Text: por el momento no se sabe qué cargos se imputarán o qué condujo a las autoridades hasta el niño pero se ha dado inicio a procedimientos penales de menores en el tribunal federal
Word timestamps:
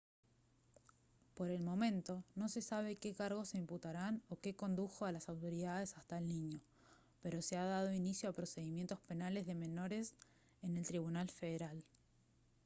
por 1.35 1.51
el 1.51 1.61
momento 1.61 2.23
no 2.35 2.49
se 2.49 2.63
sabe 2.63 2.95
qué 2.97 3.13
cargos 3.13 3.49
se 3.49 3.59
imputarán 3.59 4.23
o 4.29 4.39
qué 4.39 4.55
condujo 4.55 5.05
a 5.05 5.11
las 5.11 5.29
autoridades 5.29 5.95
hasta 5.95 6.17
el 6.17 6.27
niño 6.27 6.59
pero 7.21 7.43
se 7.43 7.55
ha 7.57 7.65
dado 7.65 7.93
inicio 7.93 8.27
a 8.27 8.33
procedimientos 8.33 8.99
penales 9.01 9.45
de 9.45 9.53
menores 9.53 10.15
en 10.63 10.75
el 10.75 10.87
tribunal 10.87 11.29
federal 11.29 11.83